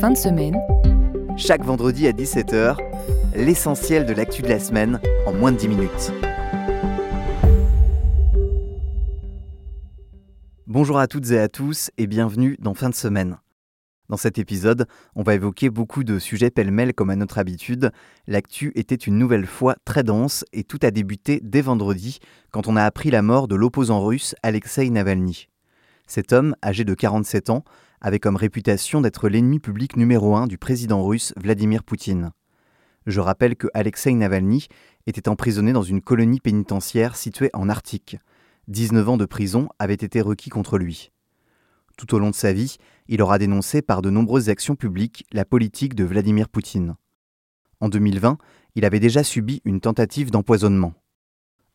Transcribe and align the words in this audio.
Fin 0.00 0.10
de 0.10 0.16
semaine. 0.16 0.56
Chaque 1.36 1.64
vendredi 1.64 2.06
à 2.06 2.12
17h, 2.12 2.76
l'essentiel 3.34 4.06
de 4.06 4.12
l'actu 4.12 4.42
de 4.42 4.48
la 4.48 4.58
semaine 4.58 5.00
en 5.26 5.32
moins 5.32 5.52
de 5.52 5.56
10 5.58 5.68
minutes. 5.68 6.12
Bonjour 10.66 10.98
à 10.98 11.06
toutes 11.06 11.30
et 11.30 11.38
à 11.38 11.48
tous 11.48 11.90
et 11.96 12.06
bienvenue 12.06 12.56
dans 12.60 12.74
Fin 12.74 12.90
de 12.90 12.94
semaine. 12.94 13.38
Dans 14.08 14.16
cet 14.16 14.38
épisode, 14.38 14.86
on 15.16 15.22
va 15.22 15.34
évoquer 15.34 15.68
beaucoup 15.68 16.04
de 16.04 16.18
sujets 16.18 16.50
pêle-mêle 16.50 16.94
comme 16.94 17.10
à 17.10 17.16
notre 17.16 17.38
habitude. 17.38 17.90
L'actu 18.28 18.72
était 18.76 18.94
une 18.94 19.18
nouvelle 19.18 19.46
fois 19.46 19.74
très 19.84 20.04
dense 20.04 20.44
et 20.52 20.62
tout 20.62 20.78
a 20.82 20.90
débuté 20.90 21.40
dès 21.42 21.60
vendredi 21.60 22.20
quand 22.52 22.68
on 22.68 22.76
a 22.76 22.84
appris 22.84 23.10
la 23.10 23.22
mort 23.22 23.48
de 23.48 23.56
l'opposant 23.56 24.04
russe 24.04 24.34
Alexei 24.42 24.90
Navalny. 24.90 25.48
Cet 26.06 26.32
homme, 26.32 26.54
âgé 26.64 26.84
de 26.84 26.94
47 26.94 27.50
ans, 27.50 27.64
avait 28.00 28.18
comme 28.18 28.36
réputation 28.36 29.00
d'être 29.00 29.28
l'ennemi 29.28 29.58
public 29.58 29.96
numéro 29.96 30.36
un 30.36 30.46
du 30.46 30.58
président 30.58 31.04
russe 31.04 31.32
Vladimir 31.36 31.82
Poutine. 31.82 32.30
Je 33.06 33.20
rappelle 33.20 33.56
que 33.56 33.68
Alexei 33.74 34.12
Navalny 34.14 34.66
était 35.06 35.28
emprisonné 35.28 35.72
dans 35.72 35.82
une 35.82 36.00
colonie 36.00 36.40
pénitentiaire 36.40 37.16
située 37.16 37.50
en 37.52 37.68
Arctique. 37.68 38.18
19 38.68 39.08
ans 39.08 39.16
de 39.16 39.24
prison 39.24 39.68
avaient 39.78 39.94
été 39.94 40.20
requis 40.20 40.50
contre 40.50 40.76
lui. 40.76 41.12
Tout 41.96 42.14
au 42.14 42.18
long 42.18 42.30
de 42.30 42.34
sa 42.34 42.52
vie, 42.52 42.76
il 43.08 43.22
aura 43.22 43.38
dénoncé 43.38 43.80
par 43.80 44.02
de 44.02 44.10
nombreuses 44.10 44.48
actions 44.48 44.74
publiques 44.74 45.24
la 45.32 45.44
politique 45.44 45.94
de 45.94 46.04
Vladimir 46.04 46.48
Poutine. 46.48 46.96
En 47.80 47.88
2020, 47.88 48.38
il 48.74 48.84
avait 48.84 49.00
déjà 49.00 49.22
subi 49.22 49.62
une 49.64 49.80
tentative 49.80 50.30
d'empoisonnement. 50.30 50.94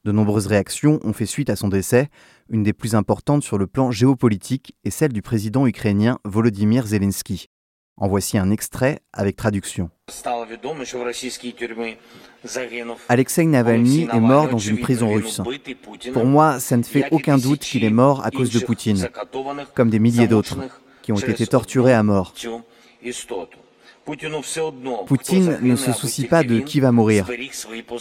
De 0.03 0.11
nombreuses 0.11 0.47
réactions 0.47 0.99
ont 1.03 1.13
fait 1.13 1.27
suite 1.27 1.51
à 1.51 1.55
son 1.55 1.67
décès, 1.67 2.09
une 2.49 2.63
des 2.63 2.73
plus 2.73 2.95
importantes 2.95 3.43
sur 3.43 3.59
le 3.59 3.67
plan 3.67 3.91
géopolitique 3.91 4.73
est 4.83 4.89
celle 4.89 5.13
du 5.13 5.21
président 5.21 5.67
ukrainien 5.67 6.17
Volodymyr 6.25 6.87
Zelensky. 6.87 7.49
En 7.97 8.07
voici 8.07 8.39
un 8.39 8.49
extrait 8.49 9.01
avec 9.13 9.35
traduction. 9.35 9.91
Alexei 13.09 13.45
Navalny 13.45 14.07
est 14.11 14.19
mort 14.19 14.49
dans 14.49 14.57
une 14.57 14.79
prison 14.79 15.13
russe. 15.13 15.39
Pour 16.13 16.25
moi, 16.25 16.59
ça 16.59 16.77
ne 16.77 16.83
fait 16.83 17.07
aucun 17.11 17.37
doute 17.37 17.59
qu'il 17.59 17.83
est 17.83 17.91
mort 17.91 18.25
à 18.25 18.31
cause 18.31 18.49
de 18.49 18.57
Poutine, 18.59 19.07
comme 19.75 19.91
des 19.91 19.99
milliers 19.99 20.27
d'autres 20.27 20.57
qui 21.03 21.11
ont 21.11 21.17
été 21.17 21.45
torturés 21.45 21.93
à 21.93 22.01
mort. 22.01 22.33
Poutine 24.05 25.59
ne 25.61 25.75
se 25.75 25.91
soucie 25.91 26.27
pas 26.27 26.43
de 26.43 26.59
qui 26.59 26.79
va 26.79 26.91
mourir, 26.91 27.29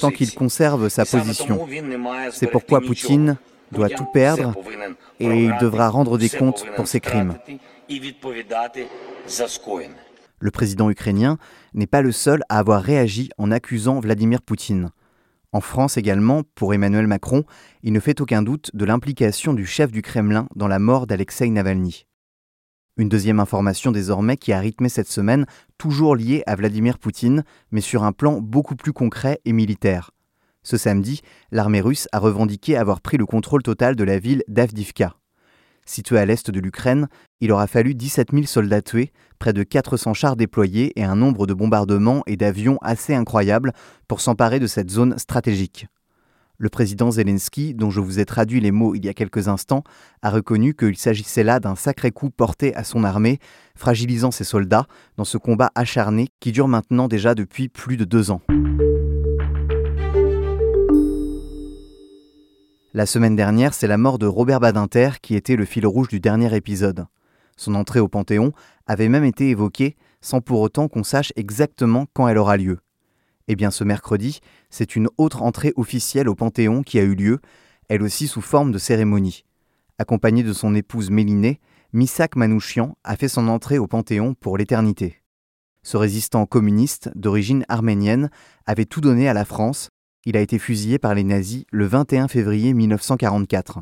tant 0.00 0.10
qu'il 0.10 0.34
conserve 0.34 0.88
sa 0.88 1.04
position. 1.04 1.66
C'est 2.32 2.46
pourquoi 2.46 2.80
Poutine 2.80 3.36
doit 3.72 3.90
tout 3.90 4.06
perdre 4.06 4.54
et 5.18 5.44
il 5.44 5.56
devra 5.60 5.88
rendre 5.88 6.18
des 6.18 6.28
comptes 6.28 6.64
pour 6.76 6.86
ses 6.86 7.00
crimes. 7.00 7.36
Le 10.38 10.50
président 10.50 10.90
ukrainien 10.90 11.38
n'est 11.74 11.86
pas 11.86 12.02
le 12.02 12.12
seul 12.12 12.42
à 12.48 12.58
avoir 12.58 12.82
réagi 12.82 13.30
en 13.36 13.50
accusant 13.50 14.00
Vladimir 14.00 14.40
Poutine. 14.40 14.90
En 15.52 15.60
France 15.60 15.96
également, 15.96 16.42
pour 16.54 16.72
Emmanuel 16.72 17.08
Macron, 17.08 17.44
il 17.82 17.92
ne 17.92 18.00
fait 18.00 18.20
aucun 18.20 18.42
doute 18.42 18.70
de 18.72 18.84
l'implication 18.84 19.52
du 19.52 19.66
chef 19.66 19.90
du 19.90 20.00
Kremlin 20.00 20.46
dans 20.54 20.68
la 20.68 20.78
mort 20.78 21.06
d'Alexei 21.06 21.50
Navalny. 21.50 22.06
Une 22.96 23.08
deuxième 23.08 23.40
information 23.40 23.92
désormais 23.92 24.36
qui 24.36 24.52
a 24.52 24.60
rythmé 24.60 24.88
cette 24.88 25.08
semaine, 25.08 25.46
toujours 25.78 26.16
liée 26.16 26.42
à 26.46 26.56
Vladimir 26.56 26.98
Poutine, 26.98 27.44
mais 27.70 27.80
sur 27.80 28.04
un 28.04 28.12
plan 28.12 28.40
beaucoup 28.40 28.76
plus 28.76 28.92
concret 28.92 29.40
et 29.44 29.52
militaire. 29.52 30.10
Ce 30.62 30.76
samedi, 30.76 31.22
l'armée 31.50 31.80
russe 31.80 32.08
a 32.12 32.18
revendiqué 32.18 32.76
avoir 32.76 33.00
pris 33.00 33.16
le 33.16 33.26
contrôle 33.26 33.62
total 33.62 33.96
de 33.96 34.04
la 34.04 34.18
ville 34.18 34.42
d'Avdivka. 34.48 35.14
Située 35.86 36.18
à 36.18 36.26
l'est 36.26 36.50
de 36.50 36.60
l'Ukraine, 36.60 37.08
il 37.40 37.50
aura 37.52 37.66
fallu 37.66 37.94
17 37.94 38.32
000 38.32 38.44
soldats 38.44 38.82
tués, 38.82 39.12
près 39.38 39.52
de 39.52 39.62
400 39.62 40.12
chars 40.14 40.36
déployés 40.36 40.92
et 41.00 41.02
un 41.02 41.16
nombre 41.16 41.46
de 41.46 41.54
bombardements 41.54 42.22
et 42.26 42.36
d'avions 42.36 42.78
assez 42.82 43.14
incroyable 43.14 43.72
pour 44.06 44.20
s'emparer 44.20 44.60
de 44.60 44.66
cette 44.66 44.90
zone 44.90 45.18
stratégique. 45.18 45.86
Le 46.62 46.68
président 46.68 47.10
Zelensky, 47.10 47.72
dont 47.72 47.88
je 47.88 48.00
vous 48.00 48.18
ai 48.18 48.26
traduit 48.26 48.60
les 48.60 48.70
mots 48.70 48.94
il 48.94 49.02
y 49.02 49.08
a 49.08 49.14
quelques 49.14 49.48
instants, 49.48 49.82
a 50.20 50.28
reconnu 50.28 50.74
qu'il 50.74 50.98
s'agissait 50.98 51.42
là 51.42 51.58
d'un 51.58 51.74
sacré 51.74 52.10
coup 52.10 52.28
porté 52.28 52.74
à 52.74 52.84
son 52.84 53.02
armée, 53.02 53.38
fragilisant 53.74 54.30
ses 54.30 54.44
soldats 54.44 54.86
dans 55.16 55.24
ce 55.24 55.38
combat 55.38 55.70
acharné 55.74 56.28
qui 56.38 56.52
dure 56.52 56.68
maintenant 56.68 57.08
déjà 57.08 57.34
depuis 57.34 57.70
plus 57.70 57.96
de 57.96 58.04
deux 58.04 58.30
ans. 58.30 58.42
La 62.92 63.06
semaine 63.06 63.36
dernière, 63.36 63.72
c'est 63.72 63.86
la 63.86 63.96
mort 63.96 64.18
de 64.18 64.26
Robert 64.26 64.60
Badinter 64.60 65.12
qui 65.22 65.36
était 65.36 65.56
le 65.56 65.64
fil 65.64 65.86
rouge 65.86 66.08
du 66.08 66.20
dernier 66.20 66.54
épisode. 66.54 67.06
Son 67.56 67.74
entrée 67.74 68.00
au 68.00 68.08
Panthéon 68.08 68.52
avait 68.86 69.08
même 69.08 69.24
été 69.24 69.48
évoquée 69.48 69.96
sans 70.20 70.42
pour 70.42 70.60
autant 70.60 70.88
qu'on 70.88 71.04
sache 71.04 71.32
exactement 71.36 72.04
quand 72.12 72.28
elle 72.28 72.36
aura 72.36 72.58
lieu. 72.58 72.80
Eh 73.52 73.56
bien 73.56 73.72
ce 73.72 73.82
mercredi, 73.82 74.38
c'est 74.70 74.94
une 74.94 75.08
autre 75.18 75.42
entrée 75.42 75.72
officielle 75.74 76.28
au 76.28 76.36
Panthéon 76.36 76.84
qui 76.84 77.00
a 77.00 77.02
eu 77.02 77.16
lieu, 77.16 77.40
elle 77.88 78.04
aussi 78.04 78.28
sous 78.28 78.42
forme 78.42 78.70
de 78.70 78.78
cérémonie. 78.78 79.44
Accompagné 79.98 80.44
de 80.44 80.52
son 80.52 80.72
épouse 80.76 81.10
Mélinée, 81.10 81.58
Misak 81.92 82.36
Manouchian 82.36 82.96
a 83.02 83.16
fait 83.16 83.26
son 83.26 83.48
entrée 83.48 83.78
au 83.78 83.88
Panthéon 83.88 84.34
pour 84.34 84.56
l'éternité. 84.56 85.20
Ce 85.82 85.96
résistant 85.96 86.46
communiste 86.46 87.10
d'origine 87.16 87.64
arménienne 87.68 88.30
avait 88.66 88.84
tout 88.84 89.00
donné 89.00 89.28
à 89.28 89.34
la 89.34 89.44
France. 89.44 89.88
Il 90.24 90.36
a 90.36 90.40
été 90.40 90.60
fusillé 90.60 91.00
par 91.00 91.16
les 91.16 91.24
nazis 91.24 91.64
le 91.72 91.86
21 91.86 92.28
février 92.28 92.72
1944. 92.72 93.80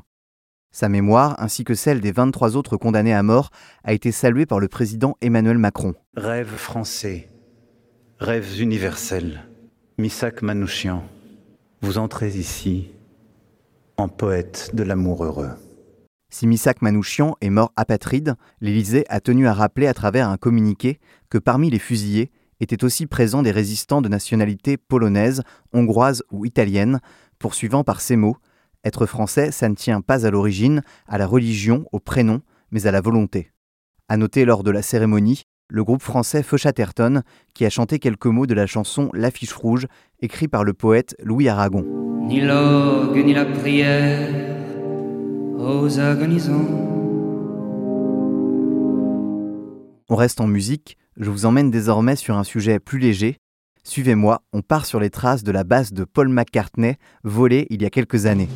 Sa 0.70 0.88
mémoire, 0.88 1.34
ainsi 1.38 1.64
que 1.64 1.74
celle 1.74 2.00
des 2.00 2.12
23 2.12 2.56
autres 2.56 2.78
condamnés 2.78 3.12
à 3.12 3.22
mort, 3.22 3.50
a 3.84 3.92
été 3.92 4.12
saluée 4.12 4.46
par 4.46 4.60
le 4.60 4.68
président 4.68 5.18
Emmanuel 5.20 5.58
Macron. 5.58 5.94
Rêve 6.16 6.56
français, 6.56 7.28
rêves 8.18 8.62
universels. 8.62 9.47
Misak 10.00 10.42
Manouchian, 10.42 11.02
vous 11.82 11.98
entrez 11.98 12.38
ici 12.38 12.92
en 13.96 14.06
poète 14.06 14.70
de 14.72 14.84
l'amour 14.84 15.24
heureux. 15.24 15.50
Si 16.30 16.46
Misak 16.46 16.82
Manouchian 16.82 17.34
est 17.40 17.50
mort 17.50 17.72
apatride, 17.74 18.36
l'Élysée 18.60 19.04
a 19.08 19.18
tenu 19.18 19.48
à 19.48 19.52
rappeler 19.52 19.88
à 19.88 19.94
travers 19.94 20.28
un 20.28 20.36
communiqué 20.36 21.00
que 21.30 21.38
parmi 21.38 21.68
les 21.68 21.80
fusillés 21.80 22.30
étaient 22.60 22.84
aussi 22.84 23.06
présents 23.06 23.42
des 23.42 23.50
résistants 23.50 24.00
de 24.00 24.08
nationalité 24.08 24.76
polonaise, 24.76 25.42
hongroise 25.72 26.22
ou 26.30 26.46
italienne, 26.46 27.00
poursuivant 27.40 27.82
par 27.82 28.00
ces 28.00 28.14
mots 28.14 28.36
Être 28.84 29.04
français, 29.04 29.50
ça 29.50 29.68
ne 29.68 29.74
tient 29.74 30.00
pas 30.00 30.24
à 30.24 30.30
l'origine, 30.30 30.82
à 31.08 31.18
la 31.18 31.26
religion, 31.26 31.86
au 31.90 31.98
prénom, 31.98 32.40
mais 32.70 32.86
à 32.86 32.92
la 32.92 33.00
volonté. 33.00 33.50
À 34.08 34.16
noter 34.16 34.44
lors 34.44 34.62
de 34.62 34.70
la 34.70 34.82
cérémonie 34.82 35.42
le 35.68 35.84
groupe 35.84 36.02
français 36.02 36.42
Feu 36.42 36.56
qui 37.54 37.64
a 37.64 37.70
chanté 37.70 37.98
quelques 37.98 38.26
mots 38.26 38.46
de 38.46 38.54
la 38.54 38.66
chanson 38.66 39.10
L'affiche 39.12 39.52
rouge, 39.52 39.86
écrit 40.20 40.48
par 40.48 40.64
le 40.64 40.72
poète 40.72 41.14
Louis 41.22 41.48
Aragon. 41.48 41.84
Ni 42.26 42.40
l'orgue 42.40 43.24
ni 43.24 43.34
la 43.34 43.44
prière 43.44 44.56
aux 45.58 45.98
agonisants. 45.98 46.88
On 50.08 50.16
reste 50.16 50.40
en 50.40 50.46
musique, 50.46 50.96
je 51.18 51.30
vous 51.30 51.44
emmène 51.44 51.70
désormais 51.70 52.16
sur 52.16 52.36
un 52.36 52.44
sujet 52.44 52.78
plus 52.78 52.98
léger. 52.98 53.36
Suivez-moi, 53.84 54.42
on 54.52 54.62
part 54.62 54.86
sur 54.86 55.00
les 55.00 55.10
traces 55.10 55.42
de 55.42 55.52
la 55.52 55.64
basse 55.64 55.92
de 55.92 56.04
Paul 56.04 56.28
McCartney, 56.28 56.96
volée 57.24 57.66
il 57.70 57.82
y 57.82 57.86
a 57.86 57.90
quelques 57.90 58.26
années. 58.26 58.48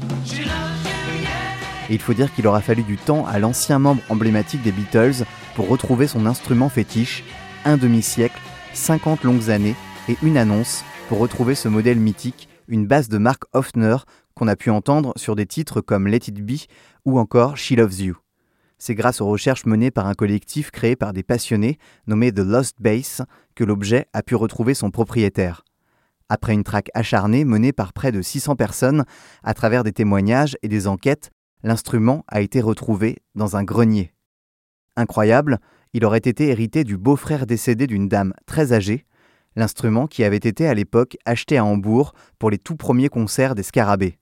Et 1.88 1.94
il 1.94 2.00
faut 2.00 2.14
dire 2.14 2.32
qu'il 2.32 2.46
aura 2.46 2.60
fallu 2.60 2.82
du 2.82 2.96
temps 2.96 3.26
à 3.26 3.38
l'ancien 3.38 3.78
membre 3.78 4.02
emblématique 4.08 4.62
des 4.62 4.72
Beatles 4.72 5.24
pour 5.54 5.68
retrouver 5.68 6.06
son 6.06 6.26
instrument 6.26 6.68
fétiche, 6.68 7.24
un 7.64 7.76
demi-siècle, 7.76 8.40
50 8.74 9.24
longues 9.24 9.50
années 9.50 9.76
et 10.08 10.16
une 10.22 10.36
annonce 10.36 10.84
pour 11.08 11.18
retrouver 11.18 11.54
ce 11.54 11.68
modèle 11.68 11.98
mythique, 11.98 12.48
une 12.68 12.86
basse 12.86 13.08
de 13.08 13.18
Mark 13.18 13.42
Hoffner 13.52 13.96
qu'on 14.34 14.48
a 14.48 14.56
pu 14.56 14.70
entendre 14.70 15.12
sur 15.16 15.36
des 15.36 15.46
titres 15.46 15.80
comme 15.80 16.06
Let 16.06 16.28
It 16.28 16.44
Be 16.44 16.66
ou 17.04 17.18
encore 17.18 17.56
She 17.56 17.72
Loves 17.72 18.00
You. 18.00 18.16
C'est 18.78 18.94
grâce 18.94 19.20
aux 19.20 19.26
recherches 19.26 19.66
menées 19.66 19.90
par 19.90 20.06
un 20.06 20.14
collectif 20.14 20.70
créé 20.70 20.96
par 20.96 21.12
des 21.12 21.22
passionnés 21.22 21.78
nommé 22.06 22.32
The 22.32 22.40
Lost 22.40 22.76
Bass 22.80 23.22
que 23.54 23.62
l'objet 23.62 24.06
a 24.12 24.22
pu 24.22 24.34
retrouver 24.34 24.74
son 24.74 24.90
propriétaire. 24.90 25.62
Après 26.28 26.54
une 26.54 26.64
traque 26.64 26.90
acharnée 26.94 27.44
menée 27.44 27.72
par 27.72 27.92
près 27.92 28.10
de 28.10 28.22
600 28.22 28.56
personnes 28.56 29.04
à 29.44 29.54
travers 29.54 29.84
des 29.84 29.92
témoignages 29.92 30.56
et 30.62 30.68
des 30.68 30.88
enquêtes, 30.88 31.30
l'instrument 31.62 32.24
a 32.28 32.40
été 32.40 32.60
retrouvé 32.60 33.18
dans 33.34 33.56
un 33.56 33.64
grenier. 33.64 34.12
Incroyable, 34.96 35.58
il 35.94 36.04
aurait 36.04 36.18
été 36.18 36.48
hérité 36.48 36.84
du 36.84 36.96
beau-frère 36.96 37.46
décédé 37.46 37.86
d'une 37.86 38.08
dame 38.08 38.34
très 38.46 38.72
âgée, 38.72 39.04
l'instrument 39.56 40.06
qui 40.06 40.24
avait 40.24 40.36
été 40.36 40.66
à 40.66 40.74
l'époque 40.74 41.16
acheté 41.24 41.58
à 41.58 41.64
Hambourg 41.64 42.14
pour 42.38 42.50
les 42.50 42.58
tout 42.58 42.76
premiers 42.76 43.08
concerts 43.08 43.54
des 43.54 43.62
Scarabées. 43.62 44.18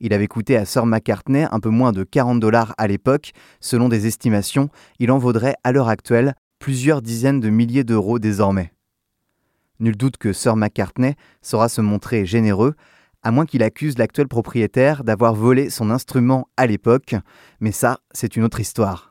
Il 0.00 0.12
avait 0.12 0.26
coûté 0.26 0.56
à 0.56 0.64
Sir 0.64 0.86
McCartney 0.86 1.46
un 1.50 1.60
peu 1.60 1.68
moins 1.68 1.92
de 1.92 2.02
40 2.02 2.40
dollars 2.40 2.74
à 2.78 2.86
l'époque, 2.88 3.32
selon 3.60 3.88
des 3.88 4.06
estimations, 4.06 4.68
il 4.98 5.10
en 5.10 5.18
vaudrait 5.18 5.54
à 5.62 5.72
l'heure 5.72 5.88
actuelle 5.88 6.34
plusieurs 6.58 7.02
dizaines 7.02 7.40
de 7.40 7.50
milliers 7.50 7.84
d'euros 7.84 8.18
désormais. 8.18 8.72
Nul 9.80 9.96
doute 9.96 10.16
que 10.16 10.32
Sir 10.32 10.56
McCartney 10.56 11.14
saura 11.42 11.68
se 11.68 11.80
montrer 11.80 12.26
généreux, 12.26 12.74
à 13.24 13.30
moins 13.30 13.46
qu'il 13.46 13.62
accuse 13.62 13.98
l'actuel 13.98 14.28
propriétaire 14.28 15.02
d'avoir 15.02 15.34
volé 15.34 15.70
son 15.70 15.90
instrument 15.90 16.46
à 16.56 16.66
l'époque, 16.66 17.16
mais 17.58 17.72
ça, 17.72 17.98
c'est 18.12 18.36
une 18.36 18.44
autre 18.44 18.60
histoire. 18.60 19.10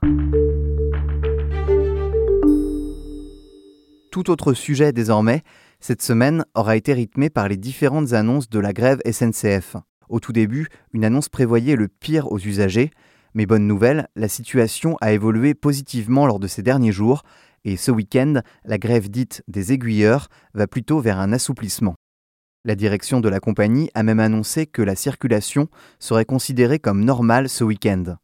Tout 4.11 4.29
autre 4.29 4.53
sujet 4.53 4.93
désormais, 4.93 5.41
cette 5.79 6.03
semaine 6.03 6.45
aura 6.53 6.77
été 6.77 6.93
rythmée 6.93 7.31
par 7.31 7.49
les 7.49 7.57
différentes 7.57 8.13
annonces 8.13 8.47
de 8.47 8.59
la 8.59 8.71
grève 8.71 9.01
SNCF. 9.11 9.75
Au 10.07 10.19
tout 10.19 10.31
début, 10.31 10.67
une 10.93 11.03
annonce 11.03 11.29
prévoyait 11.29 11.75
le 11.75 11.87
pire 11.87 12.31
aux 12.31 12.39
usagers, 12.39 12.91
mais 13.33 13.47
bonne 13.47 13.65
nouvelle, 13.65 14.07
la 14.15 14.27
situation 14.27 14.95
a 15.01 15.11
évolué 15.11 15.55
positivement 15.55 16.27
lors 16.27 16.39
de 16.39 16.47
ces 16.47 16.61
derniers 16.61 16.91
jours, 16.91 17.23
et 17.65 17.77
ce 17.77 17.89
week-end, 17.89 18.41
la 18.65 18.77
grève 18.77 19.09
dite 19.09 19.43
des 19.47 19.73
aiguilleurs 19.73 20.27
va 20.53 20.67
plutôt 20.67 20.99
vers 20.99 21.19
un 21.19 21.33
assouplissement. 21.33 21.95
La 22.65 22.75
direction 22.75 23.19
de 23.19 23.27
la 23.27 23.41
compagnie 23.41 23.89
a 23.93 24.03
même 24.03 24.21
annoncé 24.21 24.67
que 24.67 24.81
la 24.81 24.95
circulation 24.95 25.67
serait 25.99 26.23
considérée 26.23 26.79
comme 26.79 27.03
normale 27.03 27.49
ce 27.49 27.65
week-end. 27.65 28.15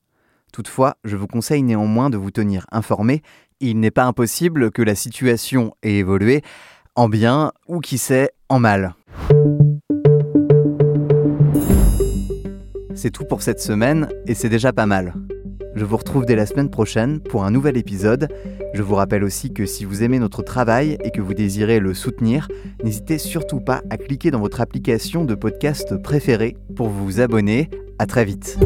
Toutefois, 0.54 0.96
je 1.04 1.18
vous 1.18 1.28
conseille 1.28 1.62
néanmoins 1.62 2.10
de 2.10 2.16
vous 2.16 2.32
tenir 2.32 2.66
informé. 2.72 3.22
Il 3.60 3.82
n'est 3.82 3.92
pas 3.92 4.06
impossible 4.06 4.72
que 4.72 4.82
la 4.82 4.96
situation 4.96 5.76
ait 5.84 5.96
évolué 5.96 6.42
en 6.96 7.10
bien 7.10 7.52
ou 7.68 7.82
qui 7.82 7.98
sait 7.98 8.32
en 8.48 8.60
mal. 8.60 8.96
C'est 12.96 13.12
tout 13.12 13.26
pour 13.26 13.42
cette 13.42 13.60
semaine 13.60 14.08
et 14.26 14.36
c'est 14.36 14.48
déjà 14.48 14.72
pas 14.72 14.86
mal. 14.86 15.16
Je 15.76 15.86
vous 15.86 15.98
retrouve 15.98 16.26
dès 16.26 16.36
la 16.36 16.46
semaine 16.46 16.70
prochaine 16.70 17.20
pour 17.20 17.44
un 17.44 17.52
nouvel 17.52 17.78
épisode. 17.78 18.28
Je 18.74 18.82
vous 18.82 18.96
rappelle 18.96 19.24
aussi 19.24 19.54
que 19.54 19.66
si 19.66 19.86
vous 19.86 20.04
aimez 20.04 20.20
notre 20.20 20.42
travail 20.42 20.98
et 21.04 21.12
que 21.12 21.22
vous 21.22 21.34
désirez 21.34 21.80
le 21.80 21.94
soutenir, 21.94 22.48
n'hésitez 22.84 23.18
surtout 23.18 23.60
pas 23.60 23.82
à 23.90 23.98
cliquer 23.98 24.32
dans 24.32 24.40
votre 24.40 24.62
application 24.62 25.26
de 25.26 25.36
podcast 25.36 25.96
préférée 26.02 26.58
pour 26.76 26.90
vous 26.90 27.20
abonner. 27.20 27.70
À 28.00 28.06
très 28.06 28.26
vite. 28.26 28.58